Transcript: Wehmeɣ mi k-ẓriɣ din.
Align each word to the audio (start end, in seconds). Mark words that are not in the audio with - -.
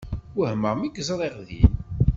Wehmeɣ 0.37 0.73
mi 0.77 0.89
k-ẓriɣ 0.89 1.35
din. 1.47 1.73